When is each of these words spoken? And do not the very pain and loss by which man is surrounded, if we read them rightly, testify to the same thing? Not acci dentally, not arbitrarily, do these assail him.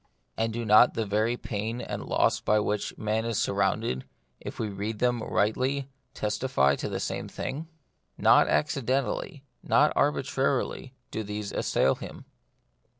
And 0.35 0.51
do 0.51 0.65
not 0.65 0.95
the 0.95 1.05
very 1.05 1.37
pain 1.37 1.79
and 1.79 2.03
loss 2.07 2.39
by 2.39 2.57
which 2.59 2.97
man 2.97 3.23
is 3.23 3.37
surrounded, 3.39 4.03
if 4.39 4.57
we 4.57 4.67
read 4.67 4.97
them 4.97 5.21
rightly, 5.21 5.89
testify 6.15 6.75
to 6.77 6.89
the 6.89 6.99
same 6.99 7.27
thing? 7.27 7.67
Not 8.17 8.47
acci 8.47 8.81
dentally, 8.81 9.41
not 9.61 9.93
arbitrarily, 9.95 10.95
do 11.11 11.21
these 11.23 11.51
assail 11.51 11.93
him. 11.93 12.25